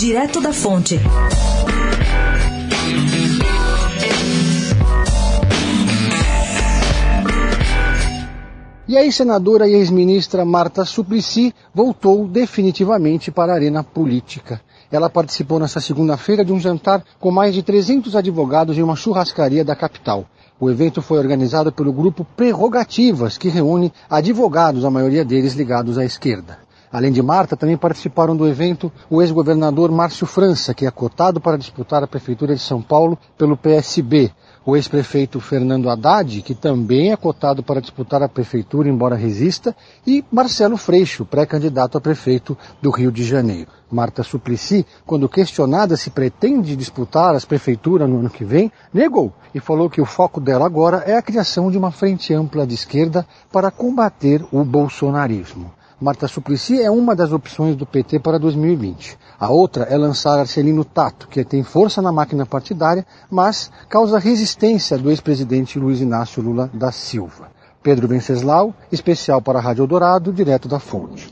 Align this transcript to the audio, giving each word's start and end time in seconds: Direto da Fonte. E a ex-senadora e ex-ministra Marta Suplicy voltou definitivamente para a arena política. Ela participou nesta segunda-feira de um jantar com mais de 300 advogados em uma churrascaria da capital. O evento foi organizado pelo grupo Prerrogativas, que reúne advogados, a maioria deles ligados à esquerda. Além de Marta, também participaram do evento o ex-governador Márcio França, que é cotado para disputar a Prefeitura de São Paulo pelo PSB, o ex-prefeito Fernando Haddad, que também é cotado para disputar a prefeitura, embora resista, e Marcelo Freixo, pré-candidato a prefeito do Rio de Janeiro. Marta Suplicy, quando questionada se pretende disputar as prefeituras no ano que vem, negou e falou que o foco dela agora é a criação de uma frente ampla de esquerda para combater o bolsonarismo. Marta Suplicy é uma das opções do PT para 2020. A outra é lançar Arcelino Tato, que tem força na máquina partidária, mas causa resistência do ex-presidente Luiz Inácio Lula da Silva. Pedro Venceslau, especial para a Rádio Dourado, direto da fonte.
Direto 0.00 0.40
da 0.40 0.50
Fonte. 0.50 0.98
E 8.88 8.96
a 8.96 9.04
ex-senadora 9.04 9.68
e 9.68 9.74
ex-ministra 9.74 10.42
Marta 10.42 10.86
Suplicy 10.86 11.54
voltou 11.74 12.26
definitivamente 12.26 13.30
para 13.30 13.52
a 13.52 13.54
arena 13.56 13.84
política. 13.84 14.62
Ela 14.90 15.10
participou 15.10 15.58
nesta 15.58 15.82
segunda-feira 15.82 16.42
de 16.42 16.52
um 16.54 16.58
jantar 16.58 17.04
com 17.18 17.30
mais 17.30 17.54
de 17.54 17.62
300 17.62 18.16
advogados 18.16 18.78
em 18.78 18.82
uma 18.82 18.96
churrascaria 18.96 19.62
da 19.62 19.76
capital. 19.76 20.24
O 20.58 20.70
evento 20.70 21.02
foi 21.02 21.18
organizado 21.18 21.70
pelo 21.70 21.92
grupo 21.92 22.24
Prerrogativas, 22.24 23.36
que 23.36 23.50
reúne 23.50 23.92
advogados, 24.08 24.82
a 24.82 24.90
maioria 24.90 25.26
deles 25.26 25.52
ligados 25.52 25.98
à 25.98 26.06
esquerda. 26.06 26.59
Além 26.92 27.12
de 27.12 27.22
Marta, 27.22 27.56
também 27.56 27.76
participaram 27.76 28.36
do 28.36 28.48
evento 28.48 28.90
o 29.08 29.22
ex-governador 29.22 29.92
Márcio 29.92 30.26
França, 30.26 30.74
que 30.74 30.84
é 30.84 30.90
cotado 30.90 31.40
para 31.40 31.56
disputar 31.56 32.02
a 32.02 32.06
Prefeitura 32.06 32.52
de 32.52 32.60
São 32.60 32.82
Paulo 32.82 33.16
pelo 33.38 33.56
PSB, 33.56 34.32
o 34.66 34.76
ex-prefeito 34.76 35.38
Fernando 35.38 35.88
Haddad, 35.88 36.42
que 36.42 36.54
também 36.54 37.12
é 37.12 37.16
cotado 37.16 37.62
para 37.62 37.80
disputar 37.80 38.22
a 38.24 38.28
prefeitura, 38.28 38.88
embora 38.88 39.14
resista, 39.14 39.74
e 40.04 40.24
Marcelo 40.32 40.76
Freixo, 40.76 41.24
pré-candidato 41.24 41.96
a 41.96 42.00
prefeito 42.00 42.58
do 42.82 42.90
Rio 42.90 43.12
de 43.12 43.22
Janeiro. 43.24 43.70
Marta 43.90 44.24
Suplicy, 44.24 44.84
quando 45.06 45.28
questionada 45.28 45.96
se 45.96 46.10
pretende 46.10 46.74
disputar 46.74 47.36
as 47.36 47.44
prefeituras 47.44 48.08
no 48.08 48.18
ano 48.18 48.30
que 48.30 48.44
vem, 48.44 48.70
negou 48.92 49.32
e 49.54 49.60
falou 49.60 49.88
que 49.88 50.00
o 50.00 50.04
foco 50.04 50.40
dela 50.40 50.66
agora 50.66 51.04
é 51.06 51.16
a 51.16 51.22
criação 51.22 51.70
de 51.70 51.78
uma 51.78 51.90
frente 51.90 52.34
ampla 52.34 52.66
de 52.66 52.74
esquerda 52.74 53.26
para 53.50 53.70
combater 53.70 54.44
o 54.52 54.64
bolsonarismo. 54.64 55.72
Marta 56.00 56.26
Suplicy 56.26 56.80
é 56.80 56.90
uma 56.90 57.14
das 57.14 57.30
opções 57.30 57.76
do 57.76 57.84
PT 57.84 58.20
para 58.20 58.38
2020. 58.38 59.18
A 59.38 59.50
outra 59.50 59.84
é 59.84 59.98
lançar 59.98 60.38
Arcelino 60.38 60.82
Tato, 60.82 61.28
que 61.28 61.44
tem 61.44 61.62
força 61.62 62.00
na 62.00 62.10
máquina 62.10 62.46
partidária, 62.46 63.04
mas 63.30 63.70
causa 63.86 64.18
resistência 64.18 64.96
do 64.96 65.10
ex-presidente 65.10 65.78
Luiz 65.78 66.00
Inácio 66.00 66.42
Lula 66.42 66.70
da 66.72 66.90
Silva. 66.90 67.48
Pedro 67.82 68.08
Venceslau, 68.08 68.74
especial 68.90 69.42
para 69.42 69.58
a 69.58 69.62
Rádio 69.62 69.86
Dourado, 69.86 70.32
direto 70.32 70.68
da 70.68 70.80
fonte. 70.80 71.28